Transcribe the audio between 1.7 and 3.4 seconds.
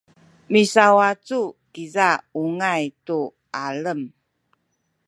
kiza ungay tu